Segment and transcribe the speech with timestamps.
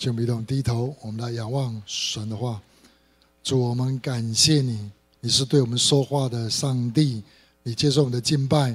[0.00, 2.58] 就一同低头，我们来仰望神的话。
[3.44, 7.22] 主，我们感谢你，你是对我们说话的上帝。
[7.62, 8.74] 你接受我们的敬拜。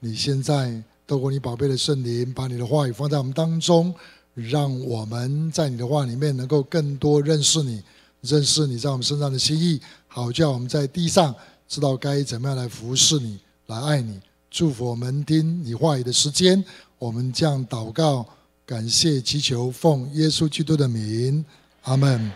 [0.00, 3.94] 你现在透过你宝贝的圣灵，把你的话语放在我们当中，
[4.32, 7.82] 让我们在你的话里面能够更多认识你，
[8.22, 9.78] 认识你在我们身上的心意，
[10.08, 11.34] 好叫我们在地上
[11.68, 14.18] 知道该怎么样来服侍你，来爱你。
[14.50, 16.64] 祝福我们听你话语的时间，
[16.98, 18.26] 我们将祷告。
[18.64, 21.44] 感谢祈求，奉耶稣基督的名，
[21.82, 22.30] 阿门。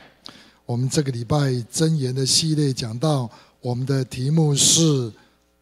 [0.66, 1.36] 我们这个礼拜
[1.72, 3.30] 箴言的系列讲到，
[3.60, 5.10] 我们的题目是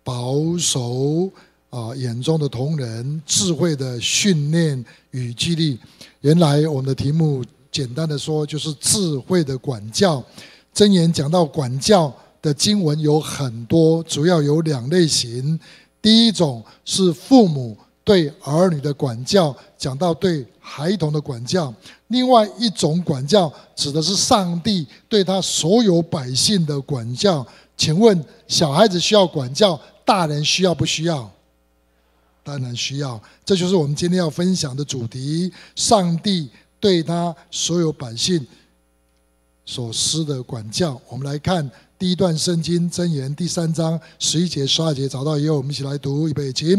[0.03, 1.31] 保守
[1.69, 5.79] 啊眼中的同人，智慧的训练与激励。
[6.23, 10.25] 原来我们的题目简单的说就是智慧的管教。
[10.73, 15.61] 真言讲到管教的经文有很多，主要有两类型。
[16.01, 17.77] 第一种是父母。
[18.07, 21.71] 对儿女的管教，讲到对孩童的管教；
[22.09, 27.47] 另外一种管教，指的是上帝对他所有百姓的管教。
[27.77, 31.31] 请问，小孩子需要管教，大人需要不需要？
[32.43, 33.21] 当然需要。
[33.45, 36.49] 这就是我们今天要分享的主题：上帝
[36.81, 38.47] 对他所有百姓
[39.67, 40.99] 所施的管教。
[41.11, 46.75] 我们来看第一段圣经箴言第三章十一节、十二节，找到以后，我们一起来读预备起。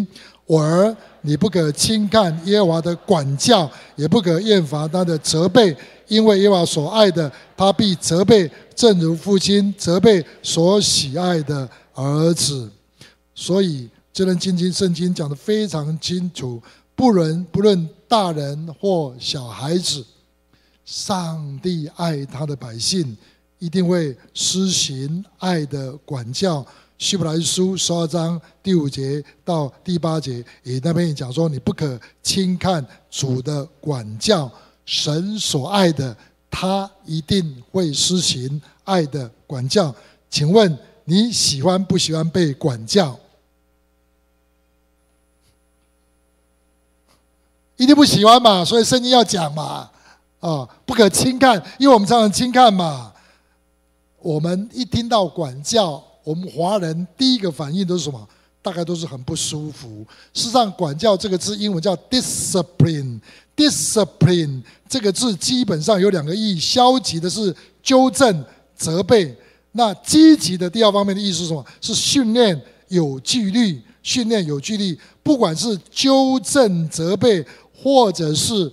[0.46, 5.76] 我儿，你不可轻看耶和华的管教，也不可厌烦他的责备，
[6.08, 12.70] 因为耶和华所爱的，他必责备，正如父亲责备所喜爱的儿子。
[13.34, 16.62] 所以这段经经圣经讲得非常清楚，
[16.96, 20.06] 不论不论大人或小孩子，
[20.86, 23.18] 上帝爱他的百姓，
[23.58, 26.64] 一定会施行爱的管教。
[26.98, 34.50] 希伯来书十二章第五节到第八节，也那边也讲说，你不可轻看主的管教，
[34.86, 36.16] 神所爱的，
[36.50, 39.94] 他一定会施行爱的管教。
[40.30, 43.20] 请问你喜欢不喜欢被管教？
[47.76, 49.92] 一定不喜欢嘛，所以圣经要讲嘛，
[50.40, 53.12] 啊，不可轻看，因为我们常常轻看嘛。
[54.20, 56.02] 我们一听到管教。
[56.26, 58.28] 我们华人第一个反应都是什么？
[58.62, 60.04] 大概都是很不舒服。
[60.34, 63.20] 事实上，“管教”这个字英文叫 “discipline”。
[63.56, 68.44] “discipline” 这个字基本上有两个意义：消极的是纠正、
[68.76, 69.36] 责备；
[69.74, 71.64] 那积极的第二方面的意思是什么？
[71.80, 75.00] 是训练有纪律，训练有纪律。
[75.22, 78.72] 不管是纠正、责备，或者是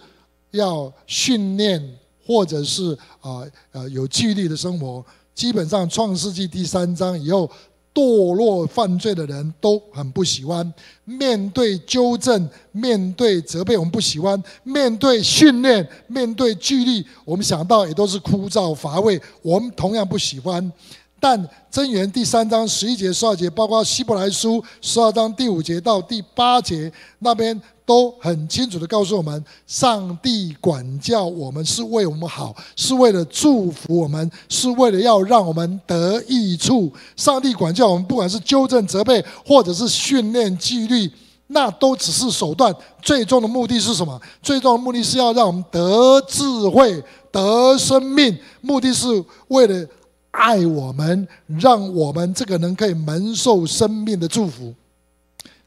[0.52, 5.04] 要训练，或者是啊呃有纪律的生活。
[5.34, 7.50] 基本上，《创世纪》第三章以后，
[7.94, 10.72] 堕落犯罪的人都很不喜欢
[11.04, 20.72] 面对纠正、面对责备，我们不喜欢面对训练、面对纪律，我们想到也都是枯燥乏味，我们同样不喜欢。
[21.20, 27.60] 但箴言第三章十一节、十二节，包括希伯来书十二章第五节到第八节那边。
[27.92, 36.90] 都很清楚的告诉我们，上帝管教我们是为我们好，是为了祝福我们，是为了要让我们得益处。
[37.18, 41.10] 上帝管教我们，不管是纠正、责备，或者是训练、纪律，
[41.48, 42.74] 那都只是手段。
[43.02, 44.18] 最终的目的是什么？
[44.42, 48.34] 最终的目的是要让我们得智慧、得生命。
[48.62, 49.06] 目的是
[49.48, 49.86] 为了
[50.30, 51.28] 爱我们，
[51.60, 54.72] 让我们这个人可以蒙受生命的祝福。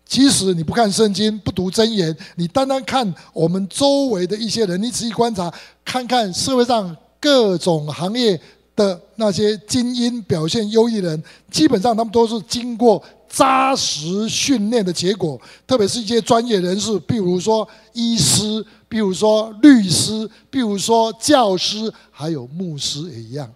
[0.05, 5.51] 即使你不看圣经，不读箴言，你单单看我们周围的一些人，你仔细观察，
[5.83, 8.39] 看看社会上各种行业
[8.75, 15.41] 的那些精英表现优异的人，基本上他们都是经过扎实训练的结果。
[15.65, 23.51] 特别是一些专业人士，比如说医师，比如说律师，比如说教师，还有牧师也一样。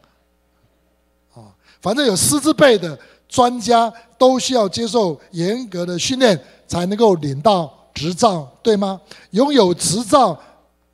[1.35, 2.97] 啊，反正有师资辈的。
[3.31, 9.01] 专家都需要接受严格的训练，才能够领到执照，对吗？
[9.31, 10.39] 拥有执照，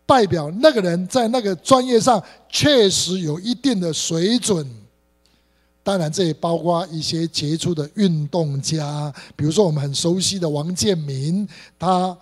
[0.06, 4.66] 代表那个人在那个专业上确实有一定的水准。
[5.84, 11.48] 当然，这也包括一些杰出的运动家，比如说我们很熟悉的王建民，
[11.78, 12.16] 他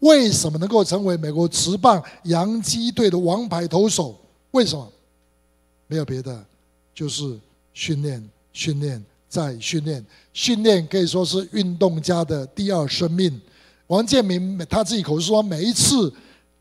[0.00, 4.16] 为什么能够成为美国职棒洋基队的王牌投手？
[4.50, 4.92] 为什么？
[5.86, 6.44] 没有别的，
[6.94, 7.38] 就是
[7.72, 9.04] 训练，训练。
[9.32, 13.40] 在训练，训练可以说是运动家的第二生命。
[13.86, 16.12] 王建民他自己口说，每一次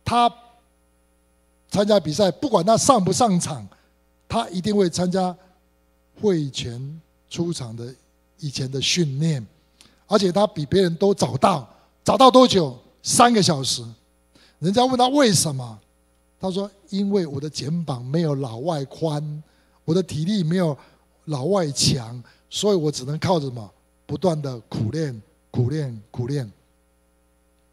[0.06, 0.34] 他
[1.70, 3.68] 参加比赛，不管他上不上场，
[4.26, 5.36] 他一定会参加
[6.22, 7.94] 会前出场的
[8.40, 9.46] 以前的训练，
[10.08, 11.68] 而且他比别人都早到，
[12.06, 12.80] 早到多久？
[13.04, 13.84] 三个小时。
[14.60, 15.78] 人家问他为什么，
[16.40, 19.44] 他说：“因为我的肩膀没有老外宽，
[19.84, 20.78] 我的体力没有
[21.26, 23.68] 老外强，所以我只能靠着什么？
[24.06, 25.20] 不断的苦练、
[25.50, 26.48] 苦练、苦练。”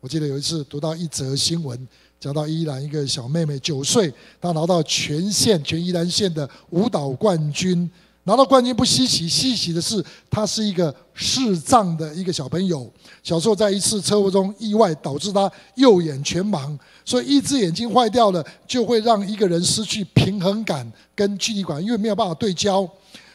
[0.01, 1.87] 我记得有一次读到一则新闻，
[2.21, 7.91] 讲到宜兰一个小妹妹九岁，她拿到全县、全宜兰县的舞蹈冠军。
[8.23, 12.89] 拿到冠军不稀奇，稀奇的是她是一个视障的一个小朋友。
[13.23, 22.89] 小时候在一次车祸中意外导致她右眼全盲，所以一只眼睛坏掉了，就会让一个人失去平衡感跟距离感，因为没有办法对焦。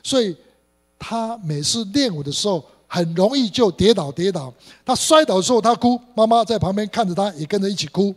[0.03, 0.35] 所以
[1.05, 4.53] 他每次练舞的时候，很容易就跌倒跌倒。
[4.85, 8.15] 他摔倒的时候，他哭，妈妈在旁边看着他，也跟着一起哭。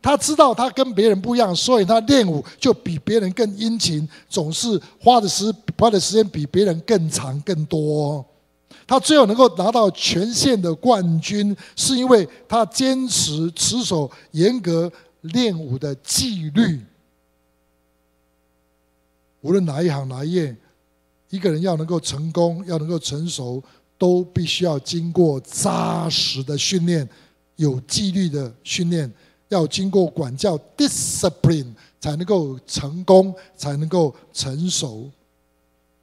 [0.00, 8.24] 他知道他跟别人不一样，所以他练舞就比别人更殷勤，总是花的时花的时间比别人更长更多。
[8.86, 14.90] 他最后能够拿到全县的冠军，是因为他坚持持守严格
[15.20, 16.80] 练舞的纪律。
[19.42, 20.56] 无论哪一行哪一业，
[21.30, 23.62] 一个人要能够成功，要能够成熟，
[23.98, 27.08] 都必须要经过扎实的训练，
[27.56, 29.12] 有纪律的训练。
[29.48, 35.08] 要经过管教 discipline 才能够成功，才能够成熟。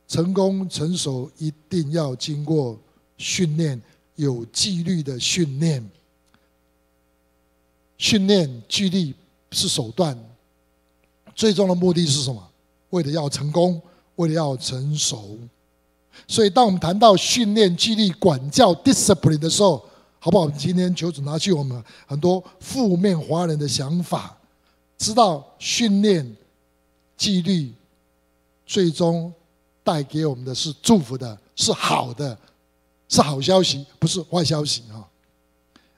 [0.07, 2.79] 成功成熟一定要经过
[3.17, 3.81] 训练，
[4.15, 5.89] 有纪律的训练。
[7.97, 9.13] 训练纪律
[9.51, 10.17] 是手段，
[11.35, 12.49] 最终的目的是什么？
[12.91, 13.81] 为了要成功，
[14.15, 15.37] 为了要成熟。
[16.27, 19.83] 所以，当我们谈到训练纪律、管教 discipline 的时候，
[20.19, 20.49] 好不好？
[20.51, 24.37] 今天求主拿去我们很多负面华人的想法，
[24.97, 26.35] 知道训练
[27.17, 27.73] 纪律，
[28.65, 29.33] 最终
[29.83, 32.37] 带给我们的是祝福的，是好的，
[33.07, 35.07] 是好消息，不是坏消息啊。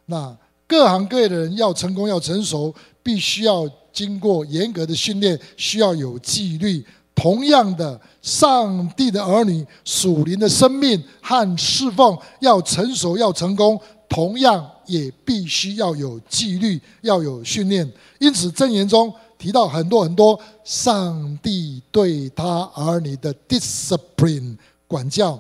[0.06, 0.38] 那
[0.68, 6.86] 各行各业的人要成功要成熟，必须要经过严格的训练，需要有纪律。
[7.16, 13.80] 同样的，上帝的儿女属灵的生命和侍奉要成熟要成功。
[14.10, 17.92] 同样也必须要有纪律，要有训练。
[18.20, 24.56] 因此，箴言中提到很多很多上帝对他儿女的 discipline
[24.88, 25.40] 管教。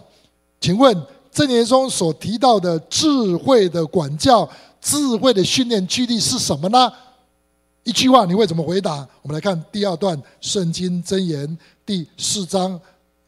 [0.60, 0.96] 请问，
[1.32, 4.50] 箴言中所提到的智慧的管教、
[4.82, 6.92] 智慧的训练纪律是什么呢？
[7.84, 9.08] 一句话，你会怎么回答？
[9.22, 12.80] 我们来看第二段圣经箴言第四章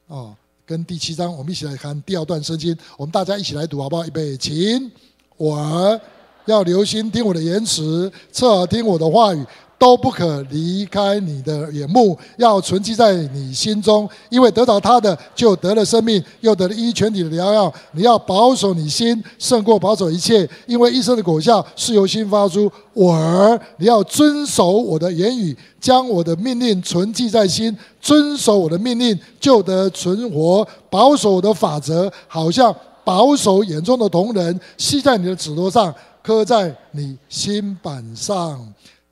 [0.07, 0.34] 啊，
[0.66, 2.75] 跟第七章，我们一起来看第二段圣经。
[2.98, 4.06] 我们大家一起来读，好不好？
[4.06, 4.90] 预备，请。
[5.36, 6.00] 我
[6.46, 9.46] 要留心听我的言辞，侧耳听我的话语，
[9.85, 17.71] 都不可离开你的眼目，要存记在你心中，因为得到他的，就得了生命，又得了医全体的良药。
[17.91, 22.67] 你要保守你心，胜过保守一切，因为一生的果效是由心发出。
[22.93, 32.75] 我儿，你要遵守我的言语，将我的命令存记在心，遵守我的命令，就得存活，保守我的法则，好像。
[33.03, 35.93] 保守眼中的铜人，系在你的指头上，
[36.23, 38.67] 刻在你心板上。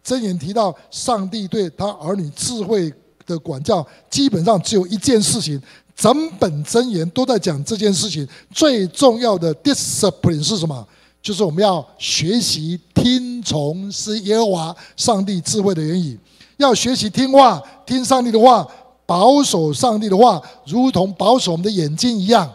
[0.05, 2.94] 箴言提到上帝对他儿女智慧
[3.25, 5.61] 的管教，基本上只有一件事情，
[5.95, 8.27] 整本箴言都在讲这件事情。
[8.51, 10.85] 最重要的 discipline 是什么？
[11.21, 16.19] 就是我们要学习听从是耶和华上帝智慧的言语，
[16.57, 18.67] 要学习听话，听上帝的话，
[19.06, 22.51] 保守上帝的话，如同保守我们的眼睛一样。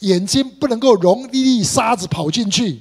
[0.00, 2.80] 眼睛不能够容一粒沙子跑进去。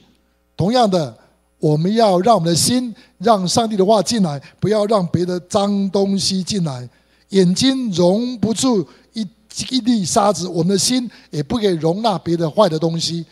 [0.58, 1.18] 同样的，
[1.66, 6.88] 我们要让我们的心让上帝的话进来，不要让别的脏东西进来。
[7.30, 9.28] 眼睛容不住一
[9.70, 13.26] 一粒沙子，我们的心也不可以容纳别的坏的东西。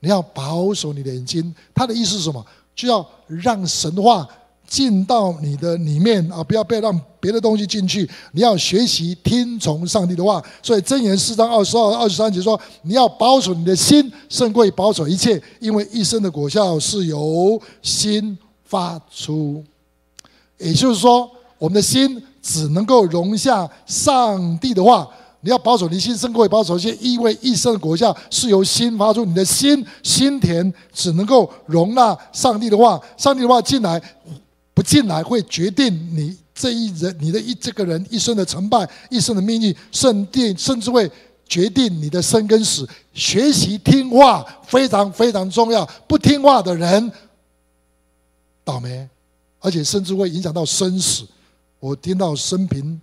[0.00, 1.54] 你要保守你的眼睛。
[1.74, 2.42] 他的意思是什么？
[2.74, 4.26] 就要让神话。
[4.72, 6.42] 进到你的里面啊！
[6.42, 8.08] 不要被让别的东西进去。
[8.32, 10.42] 你要学习听从上帝的话。
[10.62, 19.62] 所以箴言四章二十二、二十三节说：“你要保守你的心，胜过于保守一切，因为一生的果效是由心发出。”
[20.56, 25.06] 也就是说，我们的心只能够容下上帝的话。
[25.42, 29.22] 你要保守你心，胜过于保守一切，因为一生的果效是由心发出。
[29.26, 34.00] 你的心心田只能够容纳上帝的话，上帝的话进来。
[34.82, 41.10] 进来会决定你这一人，你的一这个人一生的成败，一生的命运，甚至甚至会
[41.46, 42.88] 决定你的生跟死。
[43.14, 47.10] 学习听话非常非常重要，不听话的人
[48.64, 49.08] 倒霉，
[49.60, 51.24] 而且甚至会影响到生死。
[51.80, 53.00] 我听到生平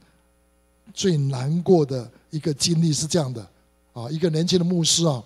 [0.94, 3.46] 最难过的一个经历是这样的
[3.94, 5.24] 啊，一个年轻的牧师啊，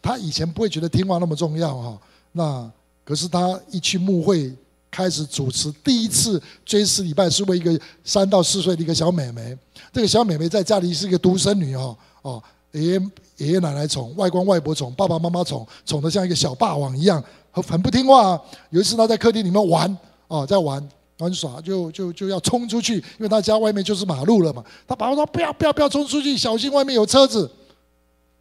[0.00, 1.98] 他以前不会觉得听话那么重要哈，
[2.32, 2.70] 那
[3.04, 4.54] 可是他一去牧会。
[4.92, 9.56] 开始主持第一次追思礼拜，是为一个三到四岁的一个小妹妹。
[9.90, 13.02] 这个小妹妹在家里是一个独生女哦哦，爷爷
[13.38, 18.38] 爷爷奶奶宠，外公外婆宠，爸爸妈妈宠，宠得像一个小霸王一样，很很不听话。
[18.68, 24.62] 有一次她在客厅里面玩哦，在玩玩耍，就就就要冲出去，因为她家外面就是马路了嘛。
[24.86, 27.50] 她爸爸说：“不要不要不要冲出去，小心外面有车子。”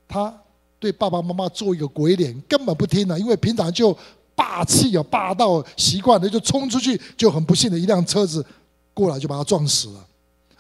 [0.06, 0.38] 她
[0.80, 3.98] 对爸爸妈妈做一个鬼脸，根本不听了，因为平常就。
[4.36, 8.46] 霸气啊，霸道习惯了，就冲出去，就很不幸的一辆车子
[8.94, 10.06] 过来，就把他撞死了。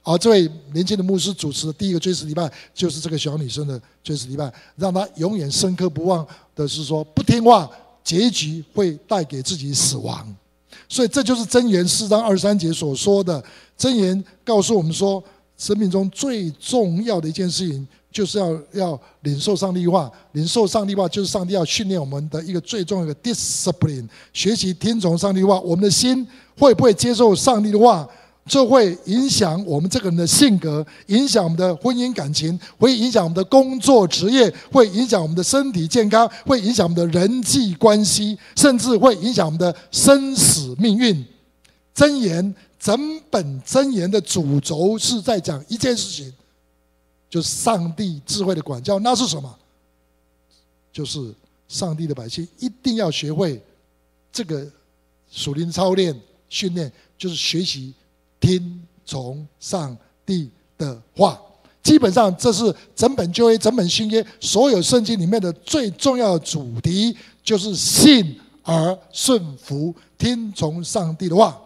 [0.03, 6.25] 而这位年轻的牧师主持的第一个追思礼拜，就是这个小女生的追思礼拜，让他永远深刻不忘
[6.55, 7.69] 的是说，不听话，
[8.03, 10.35] 结局会带给自己死亡。
[10.89, 13.43] 所以这就是箴言四章二三节所说的。
[13.77, 15.23] 箴言告诉我们说，
[15.57, 17.87] 生命中最重要的一件事情。
[18.11, 25.59] 就是要要领受上帝话，领受上帝话就是上帝要训练我们的一个最重要的 discipline，学习听从上帝话。
[25.61, 26.27] 我们的心
[26.59, 28.07] 会不会接受上帝的话，
[28.45, 41.25] 这会影响我们这个人的性格，影响我们的婚姻感情，会影响我们的工作职业，会影响我们的身体健康，会影响我们的人际关系，甚至会影响我们的生死命运。
[41.95, 46.33] 箴言整本箴言的主轴是在讲一件事情。
[47.31, 49.57] 就是上帝智慧的管教，那是什么？
[50.91, 51.33] 就是
[51.69, 53.63] 上帝的百姓一定要学会
[54.33, 54.69] 这个
[55.31, 56.13] 属灵操练
[56.49, 57.93] 训练，就是学习
[58.41, 61.41] 听从上帝的话。
[61.81, 71.57] 基本上，这是整本旧约、整本新约所有圣经里面的最重要的主题，就是信而顺服，听从上帝的话。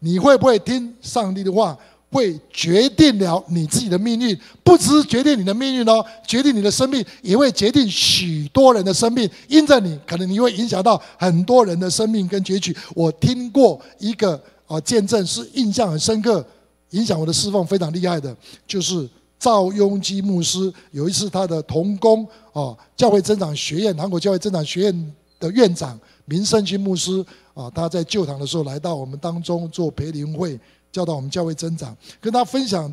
[0.00, 1.78] 你会不会听上帝的话？
[2.12, 9.28] 会决定了你自己的命运，不只是决定你的命运哦，决定你的生命，也会决定许多人的生命。
[9.48, 12.76] 因着你，可能你会影响到很多人的生命跟结局。
[12.94, 16.46] 我听过一个啊见证，是印象很深刻，
[16.90, 20.70] 影响我的侍奉非常厉害的，就是赵雍基牧师。
[20.90, 30.60] 有一次，他的同工啊，教会增长学院，韩国教会增长学院的院长民圣基牧师啊，他在旧堂的时候来到我们当中做培灵会。
[30.92, 32.92] 教导我们教会增长，跟他分享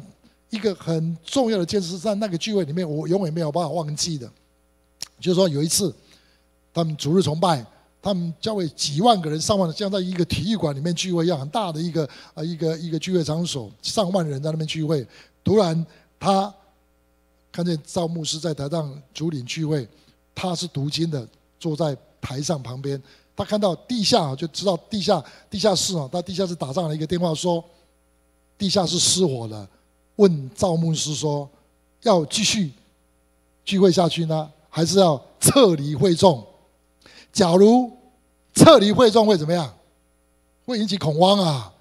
[0.50, 4.28] 一个很重要的件事，在那个聚会里面，我永远没有办法忘记的。
[5.20, 5.94] 就是说，有一次
[6.74, 7.64] 他们主日崇拜，
[8.02, 15.06] 他们教会几万个人、上万人，像在一个体育馆里面聚会一样，很大的一个啊一个一个聚会场所，上万人在那边聚会。
[15.44, 15.86] 突然，
[16.18, 16.52] 他
[17.52, 19.86] 看见赵牧师在台上主领聚会，
[20.34, 21.28] 他是读经的，
[21.60, 23.02] 坐在台上旁边，
[23.36, 27.62] 他看到地下就知道地下地下室啊，他地下室打上了一个电话说。
[28.60, 29.68] 地下室失火了，
[30.18, 31.50] 问赵牧师说
[32.04, 32.72] ：“要继续
[33.64, 36.46] 聚会下去呢，还是要撤离会众？
[37.32, 37.90] 假如
[38.54, 39.74] 撤离会众会怎么样？
[40.66, 41.74] 会引起恐慌啊，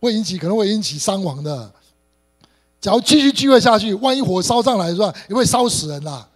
[0.00, 1.72] 会引起可能会引起伤亡的。
[2.80, 5.12] 假如继续聚会下去，万一火烧上来是吧？
[5.28, 6.26] 也会烧死人啦。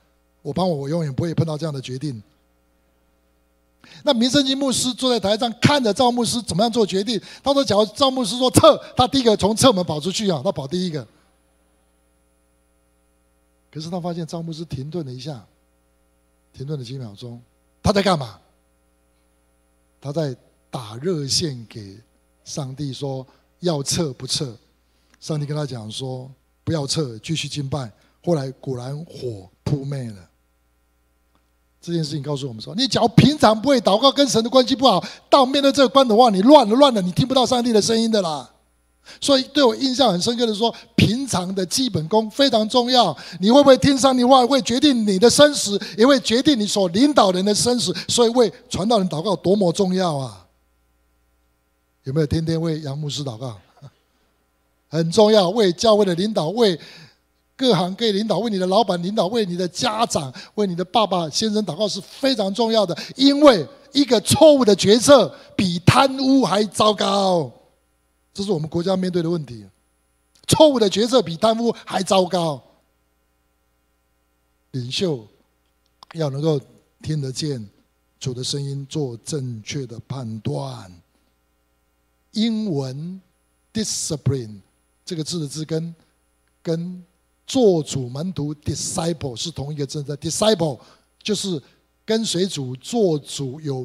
[0.43, 2.21] 我帮我，我永远不会碰到这样的决定。”
[4.03, 7.21] 那民圣经牧师坐在台上看着赵牧师怎么样做决定。
[7.43, 11.07] 他说：“假如赵牧师说撤，他第一个从侧门跑出去啊，他跑第一个。
[13.71, 15.45] 可是他发现赵牧师停顿了一下，
[16.53, 17.41] 停顿了几秒钟，
[17.83, 18.39] 他在干嘛？
[20.01, 20.35] 他在
[20.71, 21.99] 打热线给
[22.45, 23.27] 上帝说
[23.61, 24.57] 要撤不撤？
[25.21, 26.31] 上帝跟他讲说
[26.65, 27.93] 不要撤，继续敬拜。
[28.23, 30.29] 后来果然火扑灭了。”
[31.83, 38.51] 这件事情告诉我们说：你只要平常不会祷告，跟神的关系不好，到面对这个关的话，你乱了乱了，你听不到上帝的声音的啦。
[39.19, 43.17] 所以对我印象很深刻的说，平常的基本功非常重要。
[43.41, 47.97] 你会不会听上帝话，会决定你的生死，也会决定你所领导人的生死。
[48.07, 50.47] 所以为传道人祷告多么重要啊！
[52.05, 53.59] 有没有天天为杨牧师祷告？
[54.89, 56.79] 很重要，为教会的领导，为。
[57.61, 62.97] 各行各业领导，为你的老板领导，为你的家长，为你的爸爸先生祷告是非常重要的。
[63.17, 67.53] 因为一个错误的决策比贪污还糟糕，
[68.33, 69.67] 这是我们国家面对的问题。
[70.49, 72.63] 错误的决策比贪污还糟糕。
[74.71, 75.29] 领袖
[76.15, 76.59] 要能够
[77.03, 77.69] 听得见
[78.19, 80.91] 主的声音，做正确的判断。
[82.31, 83.21] 英文
[83.71, 84.61] discipline
[85.05, 85.95] 这个字的字根
[86.63, 87.05] 跟
[87.51, 90.79] 做主门徒 disciple 是同一个字的 disciple
[91.21, 91.61] 就是
[92.05, 93.85] 跟随主做主有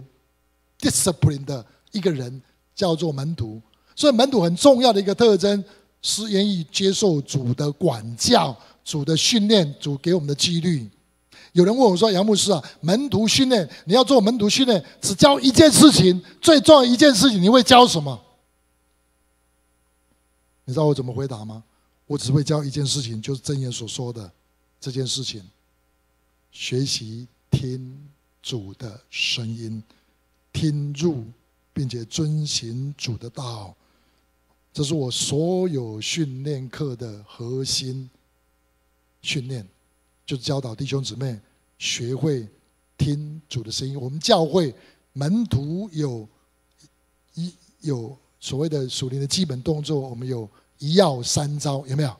[0.79, 2.39] discipline 的一个人，
[2.75, 3.59] 叫做门徒。
[3.95, 5.63] 所以门徒很重要的一个特征
[6.03, 10.87] 是愿意接受主的管教、主的训练、主给我们的纪律。
[11.53, 18.21] 有人问我说：“杨牧师啊，门徒训练，你要做门徒训练，只教一件事情，最重要一件事情，你会教什么？”
[20.65, 21.63] 你知道我怎么回答吗？
[22.07, 24.31] 我只会教一件事情，就是正言所说的
[24.79, 25.43] 这件事情：
[26.51, 28.07] 学习听
[28.41, 29.81] 主的声音，
[30.53, 31.25] 听入
[31.73, 33.75] 并且遵行主的道。
[34.71, 38.09] 这是我所有训练课的核心
[39.21, 39.67] 训练。
[40.25, 41.39] 就是教导弟兄姊妹
[41.77, 42.47] 学会
[42.97, 43.95] 听主的声音。
[43.99, 44.73] 我们教会
[45.13, 46.27] 门徒有
[47.35, 52.11] 一有所谓的属灵的基本动作，我们有一要三招，有没有？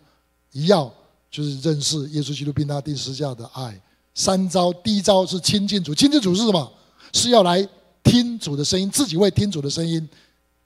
[0.52, 0.92] 一要
[1.30, 3.80] 就是认识耶稣基督并他第十字架的爱。
[4.14, 6.72] 三招，第一招是亲近主，亲近主是什么？
[7.14, 7.68] 是要来
[8.04, 10.08] 听主的声音，自己会听主的声音。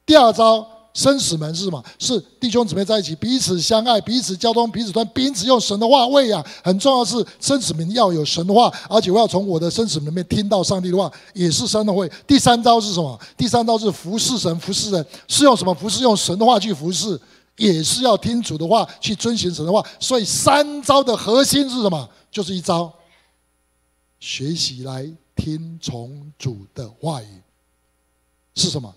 [0.05, 0.67] 第二招。
[0.91, 1.81] 生死门是什么？
[2.00, 6.43] 是弟兄姊妹在一起，彼此相爱，彼此交通，彼此团，彼此用神的话喂养。
[6.63, 12.12] 很重要是，生死门要有神的话，而且我要从我的生死门里面听到上帝的话，也是神的会。
[12.25, 13.17] 第三招是什么？
[13.38, 15.72] 第三招是服侍神，服侍人是用什么？
[15.75, 17.17] 服侍用神的话去服侍，
[17.59, 19.85] 也是要听主的话，去遵循神的话。
[19.99, 22.09] 所以三招的核心是什么？
[22.31, 22.91] 就是一招，
[24.19, 27.41] 学习来听从主的话语，
[28.55, 28.91] 是什么？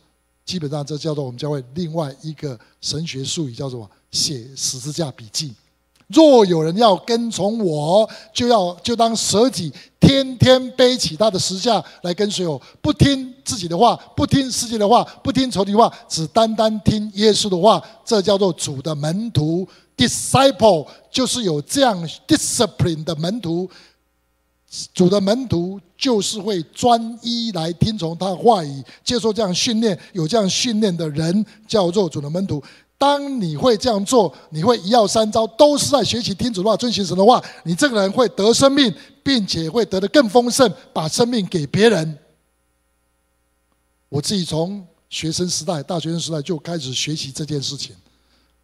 [0.45, 5.54] 基本上，这叫做我们教会另外一个神学术语，叫做写十字架笔记。
[6.12, 12.61] 若有人要跟从我，就要就当舍己，天天背起他的十字架来跟随我。
[12.81, 17.83] 不听自己的话，不听世界的话，不听仇敌话，只单单听耶稣的话。
[18.04, 19.66] 这叫做主的门徒
[19.97, 23.69] ，disciple 就是有这样 discipline 的门徒。
[24.95, 32.62] 主的门徒就是会专一来听从他的话语，接受这样训练，有这样训练的人叫做主的门徒。
[33.03, 38.95] 当你会这样做，你会一要三招，都是在学习听主的话，遵行神的话，你这个人会得生命，
[39.25, 42.17] 并且会得的更丰盛，把生命给别人。
[44.09, 47.97] 我自己从学生时代、大学生时代就开始学习这件事情，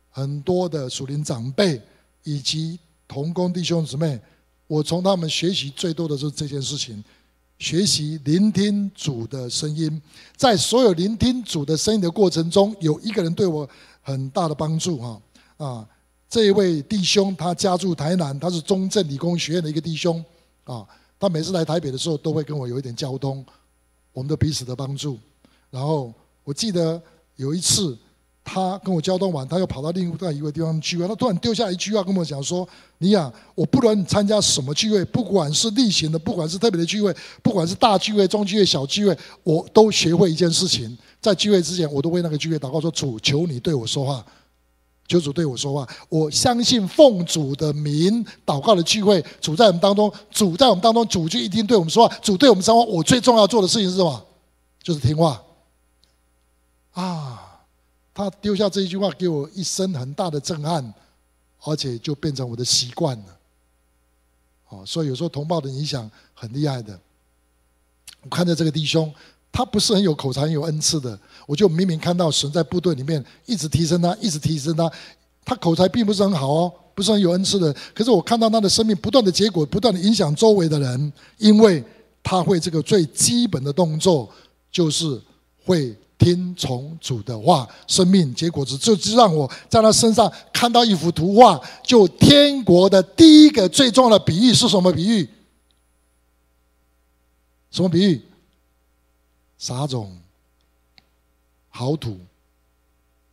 [0.08, 1.82] 很多的属灵长辈
[2.22, 2.78] 以及
[3.08, 4.20] 同工弟兄姊妹。
[4.68, 7.02] 我从他们学习最多的就是这件事情，
[7.58, 10.00] 学习聆听主的声音。
[10.36, 13.68] 在所有聆听主的声音的过程中，有一个人对我
[14.08, 15.20] 很大的帮助哈
[15.58, 15.88] 啊！
[16.30, 20.24] 这一位弟兄他家住台南，他是中正理工学院的一个弟兄
[20.64, 20.86] 啊。
[21.20, 23.44] 他每次来台北的时候，都会跟我有一点交通，
[24.12, 25.18] 我们的彼此的帮助。
[25.70, 27.00] 然后我记得
[27.36, 27.96] 有一次。
[28.50, 31.06] 他跟我交通完，他又跑到另外一个地方聚会。
[31.06, 32.66] 他突然丢下一句话跟我讲说
[32.96, 40.96] ：“你呀，我不论参加什么聚会，不管是例行的，不管是特别的聚会，不管是大聚会、中聚会、小聚会，我都学会一件事情。
[41.20, 44.24] 在聚会之前，我都为那个聚会祷告说：主，求你对我说话，
[45.06, 45.88] 求主对我说话。
[46.08, 52.16] 我相信奉主的名祷告的聚会，主在我们当中，主在我们当中，主就一定对我们说话。
[52.22, 54.26] 主对我们说话，我最重要做的事情是什么？
[54.82, 55.42] 就是听话
[56.92, 57.44] 啊。”
[58.14, 60.92] 他丢下这一句话，给我一生很大的震撼，
[61.62, 63.38] 而且就变成我的习惯了。
[64.70, 66.98] 哦，所以有时候同胞的影响很厉害的。
[68.22, 69.14] 我看着这个弟兄，
[69.50, 74.90] 他不是很有口才、很有恩赐的，我就明明看到神在部队里面一直提升他，一直提升他。
[75.44, 77.74] 他口才并不是很好哦，不是很有恩赐的。
[77.94, 81.82] 可是我看到他的生命不断的结果，不断的影响周围的人，因为
[82.22, 84.28] 他会这个最基本的动作，
[84.70, 85.20] 就是
[85.64, 85.96] 会。
[86.20, 91.60] 听从主的话，生命结果子，就让我在他身上看到一幅图画。
[91.80, 95.28] 就天国的第一个最重要的比喻是什么比喻？
[97.70, 98.20] 什么比喻？
[99.58, 100.16] 撒种
[101.68, 102.18] 好土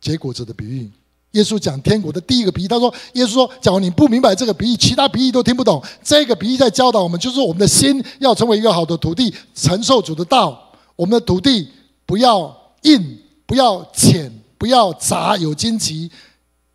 [0.00, 0.90] 结果子的比喻。
[1.32, 5.82] 耶稣讲天国的第一个比喻，他说：“耶稣说，假如你不明白这个比喻，其他比喻都听不懂。
[6.02, 10.70] 这个比喻在教导我们，就是我们的心要成为一个好的土地，承受主的道。
[10.96, 11.68] 我们的土地
[12.04, 16.08] 不要。”硬不要浅，不要杂，有荆棘。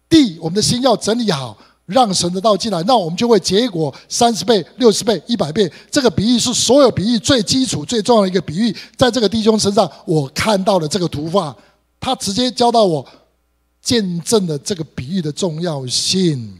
[0.09, 5.71] 地，我们的心要整理好，让神的道进来，那我们就会结果三十倍、六十倍、一百倍。
[5.89, 8.75] 这个比喻是所有比喻最基础、最重要的一个比喻。
[8.95, 11.55] 在这个弟兄身上，我看到了这个图画，
[11.99, 13.05] 他直接教到我，
[13.81, 16.57] 见证了这个比喻的重要性。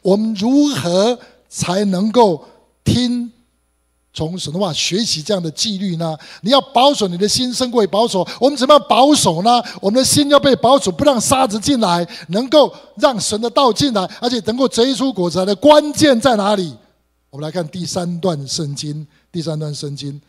[0.00, 2.44] 我们如何才能够
[2.84, 3.30] 听？
[4.14, 6.14] 从神的话学习这样的纪律呢？
[6.42, 8.26] 你要保守你的心，胜过保守。
[8.38, 9.62] 我们怎么样保守呢？
[9.80, 16.74] 我们的心要被保守，不让沙子进来，能够让神的道进来，而且能够结出果子来的关键在哪里？
[17.30, 20.20] 我们来看第三段圣经，第三段圣经，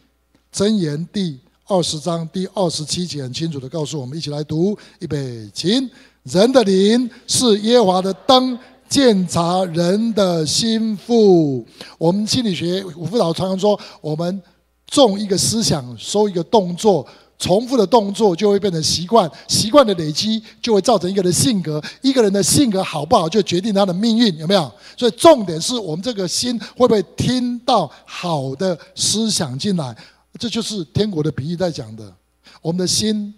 [0.55, 5.89] 箴言第二十章第二十七节，很清楚的告诉我们，一起来读，预备起。
[6.23, 8.57] 人的灵是耶和华的灯。
[8.93, 11.65] 鉴察人的心腹。
[11.97, 14.39] 我们心理学吴辅导常常说，我们
[14.85, 17.03] 种一个思想，收一个动作。
[17.39, 21.83] 重复的动作就会变成习惯，习惯的累积就会造成一个人的性格。
[22.03, 24.71] 一个人的性格好不好，就决定他的命运，有没有？
[24.95, 29.97] 所以重点是我们这个心会不会听到好的思想进来？
[30.39, 32.13] 这就是天国的比喻在讲的。
[32.61, 33.33] 我们的心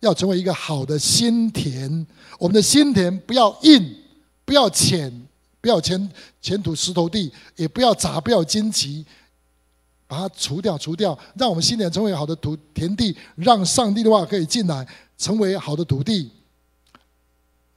[0.00, 2.04] 要成为一个好的心田，
[2.40, 3.94] 我们的心田不要硬，
[4.46, 5.12] 不要浅，
[5.60, 9.04] 不要浅浅土石头地，也不要杂，不要荆棘。
[10.08, 14.86] 把它除掉，除掉，让我们心田成为好的土田地，让上帝的话可以进来，
[15.18, 16.30] 成为好的土地。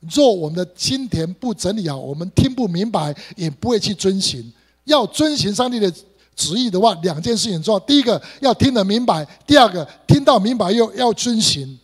[0.01, 4.53] 若我们的心田不整理好，我们听不明白，也不会去遵行。
[4.83, 5.91] 要遵行上帝的
[6.35, 11.79] 旨意的话，两件事情很重要：第一个要听得明白；第二个听到明白又要遵行。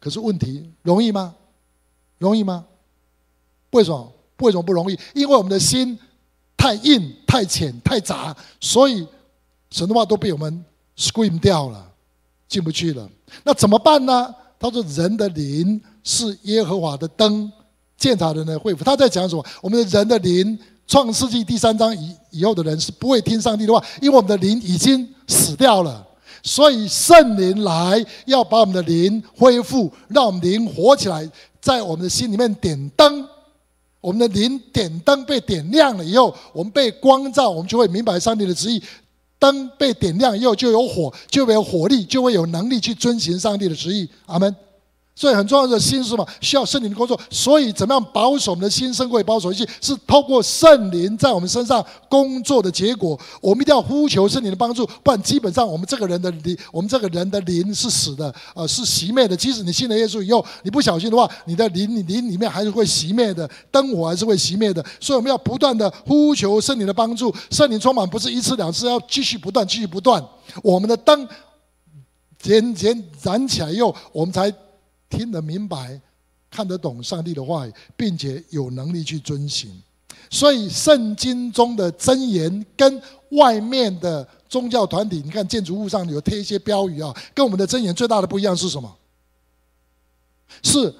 [0.00, 1.34] 可是问题容易吗？
[2.16, 2.64] 容易吗？
[3.72, 4.12] 为什么？
[4.38, 4.98] 为什么不容易？
[5.14, 5.98] 因为我们的心
[6.56, 9.06] 太硬、太浅、太杂，所以。
[9.74, 10.62] 神的话都被我们
[10.98, 11.82] scream 掉了，
[12.46, 13.08] 进不去了。
[13.42, 14.34] 那怎么办呢？
[14.58, 17.50] 他说：“人的灵是耶和华的灯，
[17.96, 19.42] 鉴察人的肺腑。”他在讲什么？
[19.62, 26.06] 我们的人的灵，创世纪第三章以以后的人是不会听上帝的话，因为我们的灵已经死掉了。
[26.42, 31.26] 所以圣灵来要把我们的灵恢复，让我们灵活起来，
[31.62, 33.26] 在我们的心里面点灯。
[34.02, 38.82] 我们的灵点灯被点亮了以后，我们被光照，我们就会明白上帝的旨意。
[39.38, 44.06] 灯被点亮以后，就有火，就有火力，就会有能力去遵循上帝的旨意。
[44.26, 44.54] 阿门。
[45.14, 46.26] 所以很重要的心是什么？
[46.40, 47.20] 需要圣灵的工作。
[47.30, 53.18] 所以怎么样保守我们的心，胜过保守一切，是透过圣灵在我们身上工作的结果。
[53.40, 59.36] 我们一定要呼求圣灵的帮助，不然基本上我们这个人的灵，我们这个人的灵是死的，呃，是熄灭的。
[59.36, 64.82] 即使你信了耶稣以后，你不小心的话，你的灵，灵里面还是会熄灭的，灯火还是会熄灭的。
[64.98, 70.24] 所以我们要不断的呼求圣灵的帮助，圣灵充满不是一次两次，要继续不断，继续不断。
[70.62, 71.28] 我们的灯
[72.40, 74.52] 渐渐燃起来以后，我们才。
[75.12, 76.00] 听得明白，
[76.50, 79.70] 看得懂上帝的话语，并且有能力去遵行。
[80.30, 83.00] 所以圣经中的箴言跟
[83.32, 88.96] 外面的宗教团体，你看建筑物上有贴一些标语啊，跟我们的箴言最大的不一样是什么？
[90.62, 90.94] 是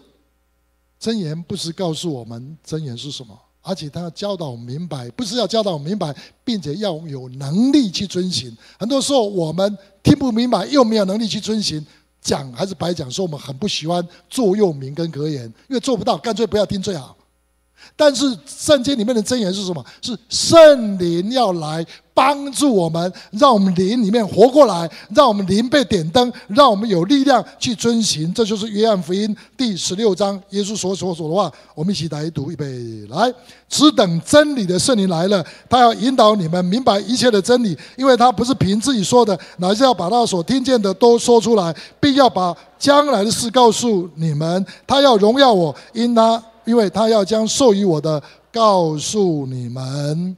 [1.01, 8.55] 箴言不是告诉我们箴言是什么，而且他教导我们明白，不是要教导我们明白，并且要有能力去遵行。
[8.79, 11.85] 很多时候我们听不明白，又没有能力去遵行。
[12.22, 17.14] 讲还是白讲，说我们很不喜欢座右铭跟格言，因为做不到，干脆不要听最好。
[17.96, 19.85] 但是圣经里面的箴言是什么？
[20.00, 28.33] 是圣灵要来帮助我们，让我们灵里面活过来，让我们灵被点灯，让我们有力量去遵行。
[28.35, 31.51] 这就是约翰福音第十六章耶稣所所说的话。
[31.75, 32.66] 我们一起来读预备
[33.09, 33.33] 来，
[33.68, 44.64] 只等真理的圣灵来了，他要引导你们明白一切的真理，因为他不是凭自己说的，乃是要把他所听见的都说出来，并要把将来的事告诉你们。
[44.87, 46.42] 他要荣耀我，因他。
[46.64, 48.22] 因为他要将授予我的
[48.53, 50.37] 告诉你们，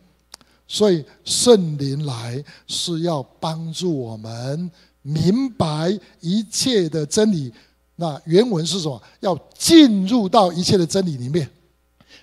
[0.74, 4.68] 所以圣灵来是要帮助我们
[5.02, 7.52] 明白一切的真理。
[7.94, 9.00] 那原文是什么？
[9.20, 11.48] 要进入到一切的真理里面。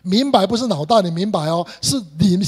[0.01, 2.41] 明白不是脑袋里明白哦，是灵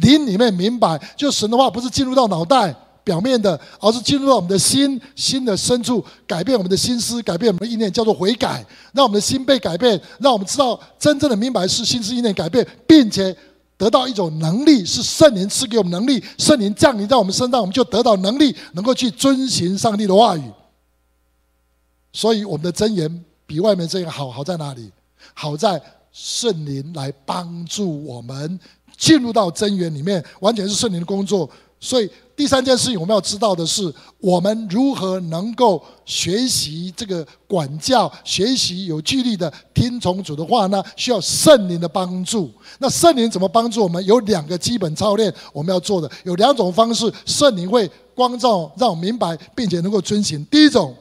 [0.00, 0.96] 灵里面明白。
[1.16, 2.72] 就神的话不是进入到脑袋。
[3.02, 13.34] 表面的，而是进入到我们的心，心的深处，改变我们的心思，改变我们的意念，叫做悔改，让我们的心被改变，让我们知道真正的明白是心思意念改变，并且
[13.78, 20.42] 得到一种能力，是圣灵赐给我们能力，圣灵降临在我们身上，我们就得到能力，能够去遵循上帝的话语。
[22.12, 24.90] 所以，我们的真言比外面真言好，好在哪里？
[25.32, 28.58] 好在圣灵来帮助我们
[28.96, 31.48] 进入到真言里面，完全是圣灵的工作。
[31.80, 40.82] 所以第三件事情我们要知道的是，我们如何能够学习这个管教，学习有纪律的听从主的话呢？
[40.96, 42.50] 需要圣灵的帮助。
[42.78, 44.04] 那圣灵怎么帮助我们？
[44.04, 50.44] 有两个基本操练我们要做的，有两种方式，圣灵会光照，让我明白，并且能够遵行。
[50.46, 50.94] 第一种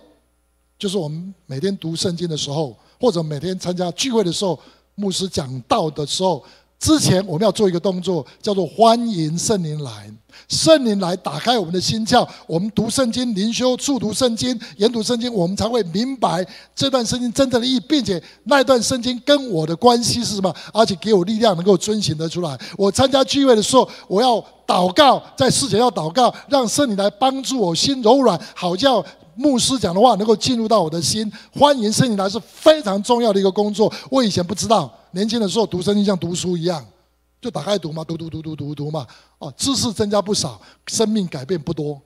[0.78, 4.60] 就是我们每天读圣经的时候，或者每天参加聚会的时候，
[4.94, 6.44] 牧师讲道的时候。
[6.80, 10.14] 之前我们要做一个动作，叫做欢迎圣灵来。
[10.48, 22.58] 圣灵来打开我们的心窍，我们读圣经、灵修、速读圣经、研读圣经，我们才会明白这段圣经真正的意义，并且那段圣经跟我的关系是什么，而且给我力量能够遵循得出来。
[22.78, 29.04] 我参加聚会的时候，我要祷告，在事前要祷告，让圣灵来帮助我心柔软，好叫。
[29.40, 31.32] 牧师讲的话能够进入到我的心。
[31.54, 33.94] 欢迎圣灵来是非常重要的一个工作。
[34.10, 36.84] 我以前不知道，年轻的时候读圣经像读书一样，
[37.40, 42.02] 就打开读嘛，读读读读读读嘛，哦，知识增加不少，生命改变不多。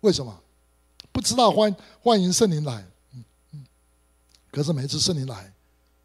[0.00, 0.36] 为什么？
[1.12, 3.66] 不知道欢欢迎圣灵来，嗯嗯。
[4.50, 5.52] 可是每一次圣灵来，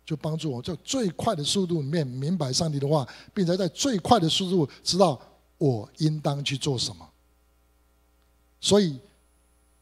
[0.06, 5.20] 就帮助我在最快的速度里面明白上帝的话，并且在最快的速度知道
[5.58, 7.10] 我应当去做什么。
[8.60, 9.00] 所以，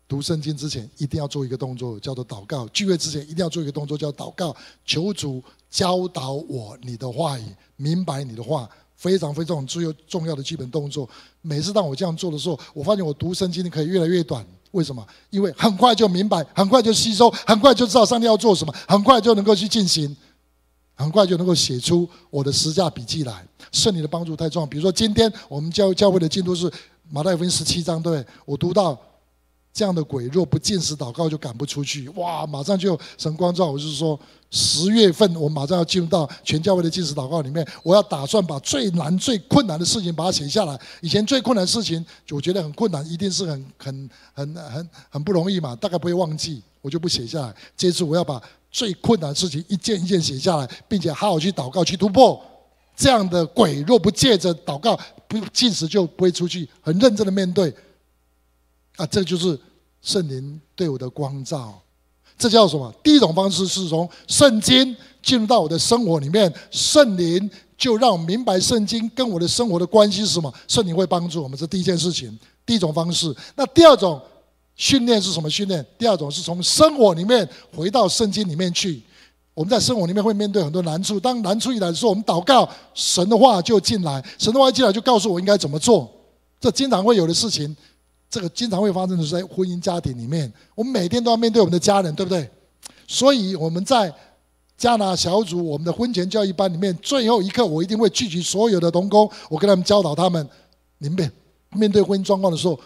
[0.07, 4.55] 读圣经之前一定要做一个动作，叫做祷告；聚会之前一定要做一个动作，叫祷告。
[4.85, 7.43] 求主教导我你的话语，
[7.75, 11.09] 明白你的话，非常非常重要重要的基本动作。
[11.41, 14.45] 每次当我这样做的时候，我发现我读圣经可以越来越短。
[14.71, 15.03] 为什么？
[15.31, 20.15] 因为很快就明白，很快就吸收，很快就知道上帝要做什么，很快就能够去进行，
[20.93, 23.43] 很快就能够写出我的十架笔记来。
[23.71, 24.67] 圣灵的帮助太重要。
[24.67, 26.71] 比如说，今天我们教教会的进度是。
[27.11, 28.25] 马太福音十七章，对对？
[28.45, 28.99] 我读到
[29.75, 32.07] 这样的鬼，若不进食祷告，就赶不出去。
[32.15, 32.47] 哇！
[32.47, 34.17] 马上就神光照，我就是说，
[34.49, 37.67] 十月份我马上要进入到全教会的进食祷告里面。
[37.83, 40.79] 我要打算把最难、最困难的事情把它写下来。
[41.01, 47.53] 以前最困难的事情，我觉得很困难，一定是很、很、很、很、很不容易嘛，大概不会忘记，我就不写下来。
[47.75, 52.41] 这次我要把最困难的事情一件一件写下来，并且好好去祷告，去突破。
[52.95, 57.75] 这样的鬼若不借着祷告，不进食就不会出去，很认真的面对。
[58.95, 59.59] 啊，这就是
[60.01, 61.81] 圣灵对我的光照。
[62.37, 62.93] 这叫什么？
[63.01, 70.53] 第一种方式是从圣经进入到我的生活里面，圣灵就让我明白圣经跟我的生活的关系是什么。
[70.67, 73.33] 圣灵会帮助我们，这第一件事情，第一种方式。
[73.55, 74.21] 那第二种
[74.75, 75.85] 训练是什么训练？
[75.97, 79.01] 第二种是从生活里面回到圣经里面去。
[79.53, 86.11] 我们在生活里面会面对很多难处，当难处一来的时候，我们祷告，神的话就进来，神的话一进来就告诉我应该怎么做。
[86.59, 87.73] 这经常会有的事情，
[88.35, 92.49] 这个经常会发生的是在婚姻家庭里面，我们每天都要面对我们的家人，对不对？
[93.07, 94.13] 所以我们在
[94.77, 100.45] 加拿小组我们的婚前教育班里面，最后一刻我一定会聚集所有的同工，我跟他们教导他们，
[100.97, 101.31] 你们
[101.69, 102.77] 面对婚姻状况的时候，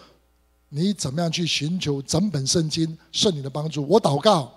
[0.68, 3.84] 你怎么样去寻求整本圣经圣灵的帮助？
[3.88, 4.52] 我祷告，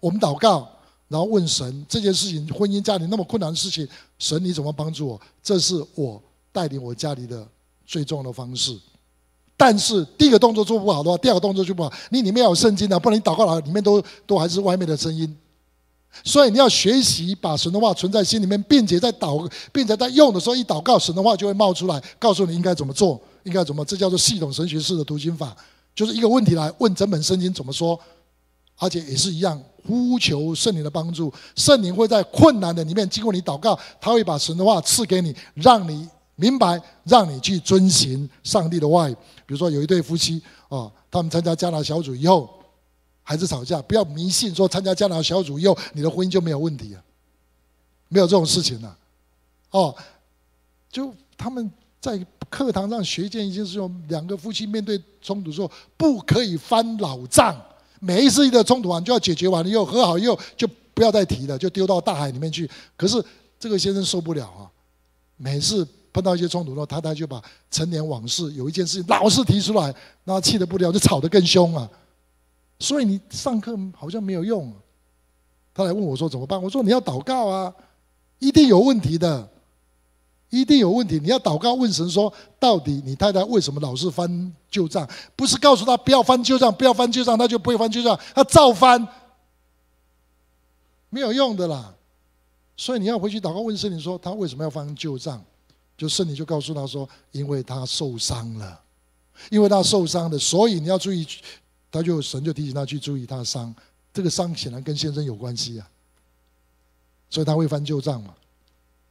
[0.00, 0.66] 我们祷告。
[1.06, 3.86] 然后问神这件事情，婚姻家庭那么困难的事情，
[4.18, 5.20] 神你怎么帮助我？
[5.42, 7.46] 这是我带领我家里的
[7.84, 8.80] 最重要的方式。
[9.56, 11.92] 但是第一个动作做不好的话，第二个动作就不好。
[12.10, 15.36] 你里面要有圣经的，不然你祷告了，里面都都还是外面的声音。
[16.22, 23.84] 所以你要学习把神的话存在心里面，并且在祷，并且在用的时候一祷告，神的话就会冒出来，告诉你应该怎么做，应该怎么。
[23.84, 25.56] 这叫做系统神学式的读经法，
[25.94, 27.98] 就是一个问题来问整本圣经怎么说，
[28.78, 29.60] 而且也是一样。
[29.86, 39.14] 呼求圣灵的帮助，圣灵会在困难的里面经过你祷告，他会把神的话赐给你，让你明白，让你去遵循上帝的话语。
[39.46, 42.58] 比如说有一对夫妻啊，他们参加加拿小组以后，
[43.22, 43.80] 还是吵架。
[43.82, 47.04] 不要迷信说参加加拿小组以后，你的婚姻就没有问题了，
[48.08, 48.98] 没有这种事情了。
[49.70, 49.94] 哦，
[50.90, 51.70] 就他们
[52.00, 52.18] 在
[52.48, 57.60] 课堂上学见一件事，用两个夫妻面对冲突的时候，不可以翻老账。
[58.00, 62.68] 每一次的冲突完就要解决完了，又和好又就不要再提了，就丢到大海里面去。
[62.96, 63.24] 可是
[63.58, 64.70] 这个先生受不了啊！
[65.36, 71.90] 每次碰到一些冲突的时候，太太就把陈年往事有一件事情老是提出来，那气得不了，就吵得更凶啊！
[72.78, 74.72] 所以你上课好像没有用。
[75.74, 76.62] 他来问我说怎么办？
[76.62, 77.74] 我说你要祷告啊，
[78.38, 79.50] 一定有问题的。
[80.50, 85.08] 一定有问题，你要祷告问神说：到底你太太为什么老是翻旧账？
[85.34, 89.04] 不是告诉他不要翻旧账，不要翻旧账，他就不会翻旧账，他照翻，
[91.10, 91.92] 没有用的啦。
[92.76, 95.44] 所以你要回去祷告问神，你说：他为什么要翻旧账？
[95.96, 98.80] 就圣灵就告诉他说：因为他受伤了，
[99.50, 101.26] 因为他受伤了，所以你要注意。
[101.90, 103.72] 他就神就提醒他去注意他的伤，
[104.12, 105.88] 这个伤显然跟先生有关系啊，
[107.30, 108.34] 所以他会翻旧账嘛，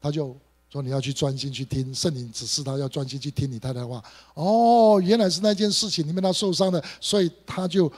[0.02, 0.36] 他就。
[0.70, 4.04] 说你要去专心去听圣灵指示他要专心去听你太太的话。
[4.34, 7.92] 哦，原来是那件事情因为他受伤了，所以他就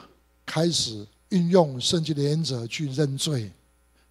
[0.45, 3.49] 开始运用圣经的原则去认罪，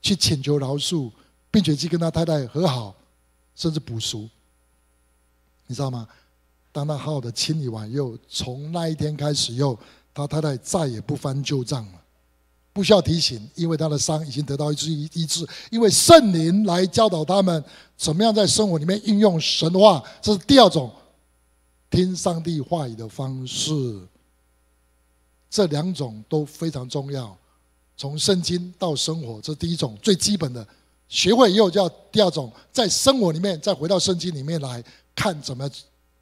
[0.01, 1.11] 去请求饶恕，
[1.51, 2.95] 并且去跟他太太和好，
[3.55, 4.27] 甚至补赎。
[5.67, 6.07] 你知道吗？
[6.73, 9.79] 当他好好的清理完，又从那一天开始，又
[10.13, 12.01] 他太太再也不翻旧账了。
[12.73, 15.47] 不需要提醒，因为他的伤已经得到一治医治。
[15.71, 17.65] 因为圣灵来教导他们
[17.97, 20.91] 怎么样在生活里面运用神话，这是第二种
[21.89, 23.73] 听上帝话语的方式。
[25.49, 27.39] 这两种都非常重要，
[27.97, 30.67] 从圣经到生活，这是第一种最基本的。
[31.15, 34.83] 学会以后，叫第二种，在生活里面再回到圣经里面来
[35.15, 35.71] 看怎么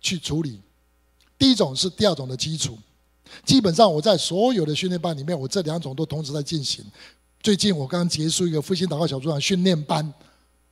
[0.03, 0.61] 去处理。
[1.39, 2.77] 第一种是第二种的基础。
[3.43, 6.85] 基本上我在所有的训练班里面，我这两种都同时在进行。
[7.41, 10.13] 最近我刚结束一个复兴祷告小组长训练班，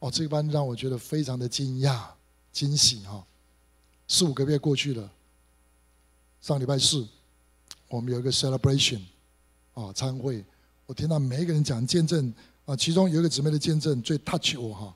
[0.01, 2.03] 哦，这个班让我觉得非常的惊讶、
[2.53, 3.25] 惊喜哈。
[4.07, 5.11] 四五个月过去了，
[6.43, 7.09] 上礼拜四
[7.89, 9.01] 我们有一个 celebration
[9.73, 10.45] 啊参会，
[10.85, 12.31] 我听到每一个人讲见证
[12.71, 14.95] 啊，其中有一个姊妹的见证最 touch 我哈，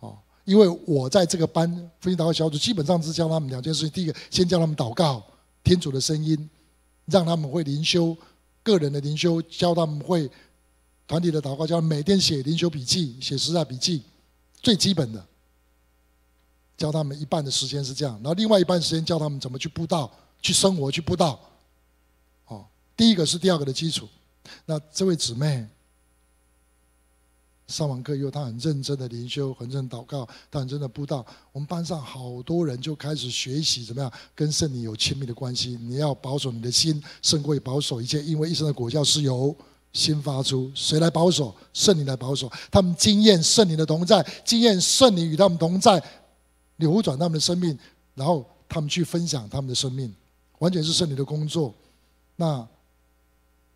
[0.00, 5.24] 哦，因为我在这个班复兴祷告小组基本上是教他们两件事情，第一个先教他们祷告，
[5.64, 6.48] 天主的声音，
[7.06, 8.14] 让他们会灵修，
[8.62, 10.30] 个人的灵修，教他们会。
[11.06, 14.02] 团体的祷告，叫每天写灵修笔记、写实在笔记，
[14.60, 15.24] 最基本的。
[16.76, 21.40] 教他们一半的时间是这样，然后另外一半时间教他们怎么去布道、去生活、去布道。
[22.48, 24.06] 哦，第一个是第二个的基础。
[24.66, 25.66] 那这位姊妹
[27.68, 31.24] 上完课以后，他很认真的灵修，很认真祷告，他很认真的布道。
[31.52, 35.78] 我们班上好多人就开始学习怎么样跟圣灵有亲密的关系。
[35.82, 39.54] 你要保守你的心，胜过于保守一切，因为一生的果效是由。
[39.90, 41.52] 心发出，谁来保守？
[41.72, 42.48] 圣灵来保守。
[42.70, 46.00] 他们经验圣灵的同在，经验圣灵与他们同在，
[46.76, 47.76] 扭转他们的生命，
[48.14, 50.14] 然后他们去分享他们的生命，
[50.58, 51.74] 完全是圣灵的工作。
[52.36, 52.64] 那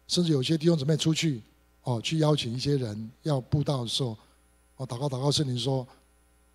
[0.07, 1.43] 甚至有些弟兄姊妹出去
[1.85, 4.17] 哦，去邀请一些人要布道的时候，
[4.77, 5.87] 哦，祷告祷告，圣灵说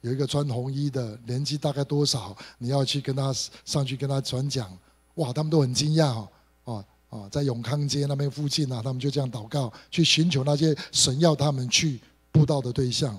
[0.01, 2.35] 有一个穿红衣的，年纪大概多少？
[2.59, 3.33] 你要去跟他
[3.65, 4.69] 上去跟他传讲，
[5.15, 6.25] 哇，他们都很惊讶
[6.63, 6.83] 哦。
[7.09, 11.97] 啊，在永康街那边附近啊，他们就这样祷告，去寻求那些神要他们去
[12.33, 13.17] 布道的对象，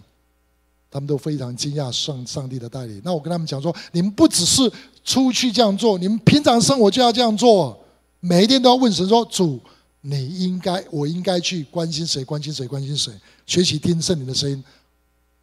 [0.90, 3.00] 他们都非常惊讶上上帝的带领。
[3.02, 4.70] 那我跟他们讲说，你们不只是
[5.02, 7.82] 出去这样做，你们平常生活就要这样做，
[8.20, 9.58] 每一天都要问神说：主，
[10.00, 12.24] 你应该，我应该去关心谁？
[12.24, 12.66] 关心谁？
[12.66, 13.12] 关心谁？
[13.46, 14.62] 学习听圣灵的声音。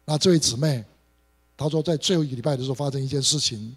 [0.04, 0.84] 那这位姊妹，
[1.56, 3.74] 她说在最后一个礼拜的时候发生一件事情。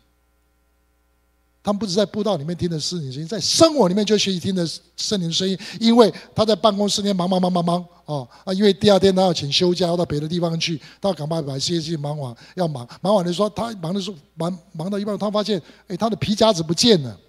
[1.61, 4.65] 他们不止在布道里面听的圣灵声音，在生活里面就学习听的
[4.95, 5.59] 圣灵声音。
[5.79, 17.19] 因为他在办公室里面忙忙忙忙忙啊啊，因为第二天他要请休假，要到别的地方去，他要赶快把一些事情忙完，要忙忙完的时候，他忙的时候忙忙到一半，他发现哎，他的皮夹子不见了。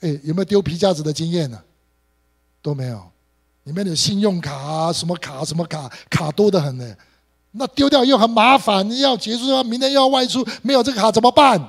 [0.00, 1.62] 哎，有没有丢皮夹子的经验呢？
[2.66, 3.00] 都没有，
[3.62, 6.96] 里面有信用卡啊，什么卡什么卡，卡多得很呢。
[7.52, 11.64] 那丢掉又很麻烦，要结束的话，明天又要外出，没有这个卡怎么办？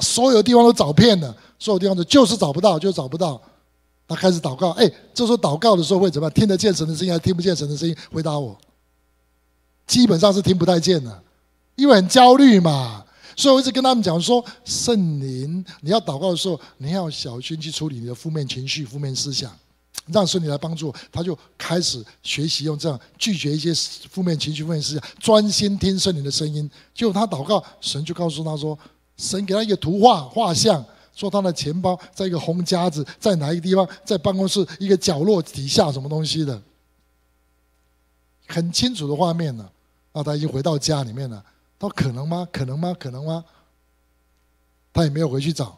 [0.00, 3.40] 所有地方都找遍了，所有地方都就是找不到，就找不到。
[4.06, 6.34] 他开始祷告，哎，这时候祷告的时候会怎么样？
[6.34, 7.96] 听得见神的声音还听不见神的声音？
[8.12, 8.54] 回答我。
[9.86, 11.22] 基本上是听不太见的，
[11.76, 13.03] 因为很焦虑嘛。
[13.36, 19.50] 所以我一直跟他们讲说，圣灵，你要祷告的时候，你要小心去处理你的负面情绪、负面思想，
[20.06, 20.94] 让圣灵来帮助。
[21.12, 23.72] 他就开始学习用这样拒绝一些
[24.08, 26.70] 负面情绪、负面思想，专心听圣灵的声音。
[26.94, 28.78] 结果他祷告，神就告诉他说。
[29.16, 36.60] 神给他一个图画画像，说他的钱包在一个红夹子，在哪一个地方，在办公室一个角落底下，什么东西的，
[38.48, 39.70] 很清楚的画面了。
[40.10, 41.40] 啊，他已经回到家里面了。
[41.94, 42.46] ：“可能吗？
[42.52, 42.94] 可能吗？
[42.98, 43.44] 可能吗？”
[44.92, 45.76] 他也没有回去找。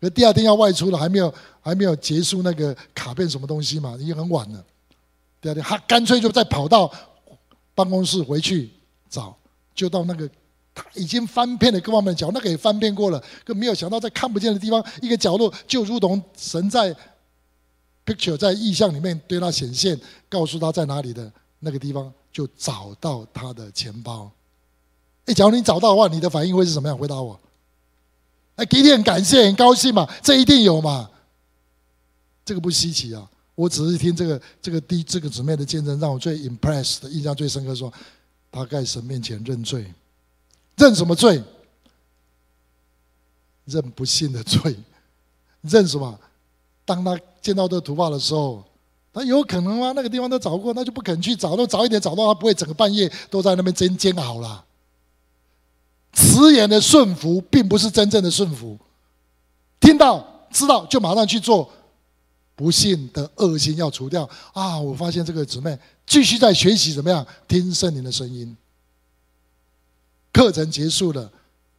[0.00, 4.64] 可第二天要外出了，还没有还没有结束那个卡片什么东西嘛，已经很晚了。
[5.40, 6.92] 第二天他干脆就再跑到
[7.74, 8.70] 办公室回去
[9.08, 9.36] 找，
[9.74, 10.28] 就到那个。
[10.74, 16.94] 他已经翻遍了各方面的角，那个也翻遍过了，更没有想到在看不见的地方，一个角落就如同神在
[18.06, 24.30] picture 在意象里面对他显现，告诉他在哪里的那个地方，就找到他的钱包。
[25.28, 26.96] 哎，假如你找到的话，你的反应会是什么样？
[26.96, 27.38] 回答我。
[28.56, 31.10] 哎，给你很感谢，很高兴嘛，这一定有嘛。
[32.46, 37.92] 这个不稀奇啊，我只是听这个这个第这个姊妹的见证，让我最 impressed 的印象最深刻说，
[38.50, 39.92] 他在神面前认罪。
[40.76, 41.42] 认什么罪？
[43.66, 44.74] 认不信的罪。
[45.60, 46.18] 认什么？
[46.86, 48.64] 当他见到这个图画的时候，
[49.12, 49.92] 他有可能吗？
[49.92, 51.54] 那个地方都找过，那就不肯去找。
[51.54, 54.64] 都早一点找到，他不会整个半夜都在那边煎煎熬了。
[56.18, 58.76] 词言的顺服，并不是真正的顺服。
[59.78, 61.70] 听到知道就马上去做，
[62.56, 64.76] 不信的恶心要除掉啊！
[64.76, 68.56] 我发现这个姊妹继续在学习怎么样听圣灵的声音。
[70.32, 71.30] 课程结束了，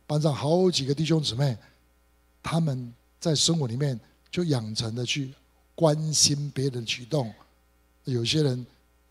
[0.07, 1.57] 班上好几个弟兄姊妹，
[2.41, 3.99] 他们在生活里面
[4.31, 5.33] 就养成了去
[5.75, 7.29] 关心别人的举动。
[8.05, 8.65] 有些人，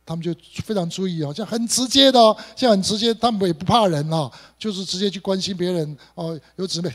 [0.08, 0.34] 他们就
[0.64, 6.40] 非常注意哦，像很直接的哦，像很直接，他们也不怕人哦，就是直接去关心别人哦。
[6.56, 6.90] 有姊妹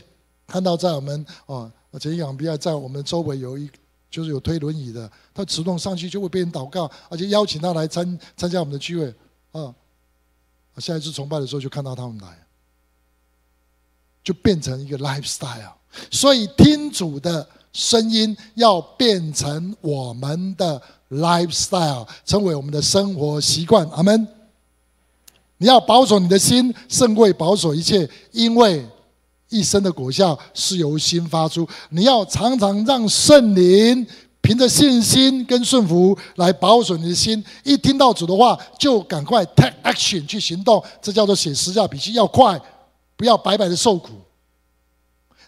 [0.48, 3.70] 看到在我们哦，前一两天在我们周围有一
[4.10, 9.14] 就是有推轮椅的，他主动上去就为别人祷告，而且邀请他来参参加我们的聚会
[9.52, 9.72] 啊。
[10.78, 12.36] 下一次崇拜的时候，就看到他们来，
[14.24, 15.74] 就变成一个 lifestyle。
[16.10, 20.82] 所以听主的声音要变成我们的
[21.14, 23.88] lifestyle，成为我们的生活习惯。
[23.90, 24.26] 阿门。
[25.58, 28.84] 你要保守你的心，胜过保守一切，因为
[29.48, 31.66] 一生的果效是由心发出。
[31.90, 34.06] 你要常常让圣灵
[34.40, 37.42] 凭着信心跟顺服来保守你的心。
[37.62, 40.82] 一听到主的话，就赶快 take action 去行动。
[41.00, 42.60] 这叫做写十字架笔记，要快，
[43.16, 44.10] 不要白白的受苦。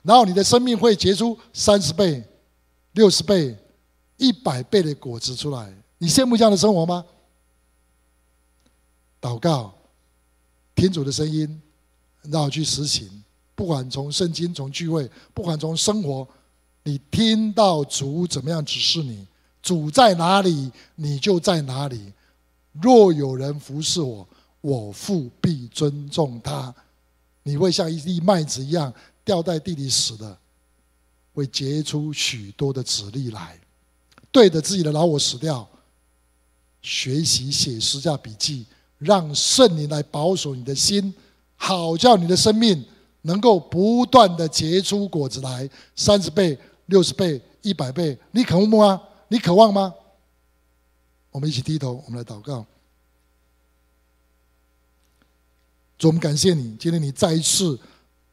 [0.03, 2.23] 然后你的生命会结出三十倍、
[2.93, 3.55] 六十倍、
[4.17, 5.73] 一百倍的果子出来。
[5.99, 7.05] 你羡慕这样的生活吗？
[9.21, 9.73] 祷告。
[10.75, 11.63] 听主的声音，
[12.25, 13.09] 然后去实行。
[13.55, 16.29] 不管从圣经、从聚会，不管从生活，
[16.83, 19.27] 你听到主怎么样指示你，
[19.63, 22.13] 主在哪里，你就在哪里。
[22.73, 24.29] 若有人服侍我，
[24.61, 26.75] 我父必尊重他。
[27.43, 28.93] 你会像一粒麦子一样
[29.25, 30.39] 掉在地里死的，
[31.33, 33.59] 会结出许多的子粒来。
[34.37, 35.67] 对着自己的老我死掉，
[36.83, 38.67] 学习写十架笔记。
[38.99, 41.15] 让圣灵来保守你的心，
[41.57, 42.85] 好叫你的生命
[43.23, 48.19] 能够不断的结出果子来，三十倍、六十倍、一百倍。
[48.31, 49.03] 你渴慕吗？
[49.29, 49.95] 你渴望吗？
[51.31, 52.67] 我们一起低头，我们来祷告。
[55.99, 57.79] 主，我们感谢你，今天你再一次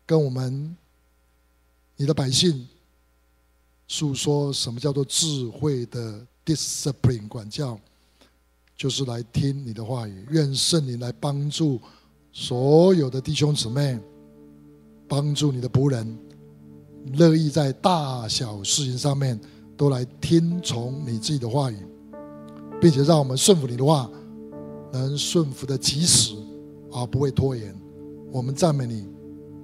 [0.06, 0.76] 跟我们
[1.96, 2.68] 你的百姓
[3.96, 7.80] 诉说什么叫做智慧的 discipline 管教。
[8.76, 11.80] 就是来听你的话语，愿圣灵来帮助
[12.32, 14.00] 所有的弟兄姊妹，
[15.08, 16.18] 帮助你的仆人，
[17.14, 19.40] 乐意在大小事情上面
[19.78, 21.78] 都来听从你自己的话语，
[22.82, 24.10] 并且让我们顺服你的话，
[24.92, 26.36] 能顺服的及时，
[26.92, 27.80] 而不会拖延。
[28.32, 29.08] 我们赞美你，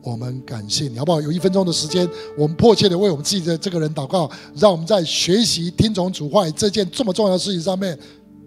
[0.01, 1.21] 我们感谢你，好不好？
[1.21, 7.97] 有一分钟的时间，我们迫切的为我们自己的这个人祷告，让我们在学习听从主话这件这么重要的事情上面。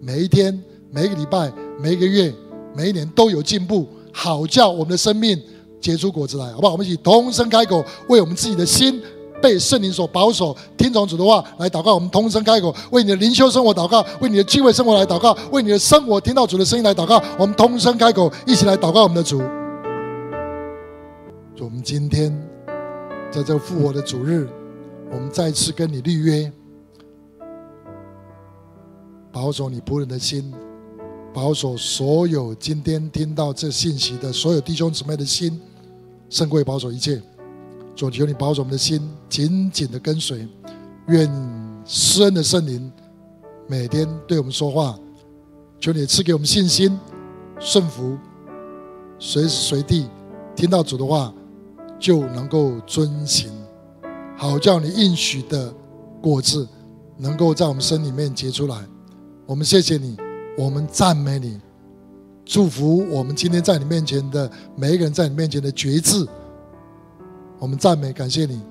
[0.01, 2.33] 每一天、每一个礼拜、每一个月、
[2.75, 5.41] 每一年都有进步，好叫我们的生命
[5.79, 6.73] 结出果子来，好不好？
[6.73, 9.01] 我们一起同声开口，为我们自己的心
[9.41, 11.93] 被圣灵所保守，听从主的话来祷告。
[11.93, 17.23] 我们同声开口，为你的灵修生活祷告，为你的聚会生活来祷告，为你的生活听到主的声音来祷告。
[17.37, 19.41] 我们同声开口，一起来祷告我们的主。
[21.83, 22.31] 今天
[23.29, 24.47] 在这复活的主日，
[25.11, 26.49] 我们再次跟你立约。
[29.33, 30.53] 保守你仆人的心，
[31.33, 35.59] 保守所有今天听到这信息的所有弟兄姊妹的心，
[36.29, 37.21] 胜过保守一切。
[37.95, 40.47] 主，求你保守我们的心，紧紧的跟随。
[41.07, 41.29] 愿
[41.83, 42.89] 施恩的圣灵
[43.67, 44.97] 每天对我们说话。
[45.81, 46.97] 求你赐给我们信心、
[47.59, 48.17] 顺服，
[49.19, 50.07] 随时随地
[50.55, 51.33] 听到主的话
[52.03, 53.49] 就能够遵行，
[54.35, 55.73] 好叫你应许的
[56.21, 56.67] 果子
[57.15, 58.75] 能够在我们身里面结出来。
[59.45, 60.17] 我们谢谢你，
[60.57, 61.61] 我们赞美你，
[62.43, 66.27] 祝福我们今天在你面前的每一个人，在你面前的决志。
[67.57, 68.61] 我们赞美感谢你。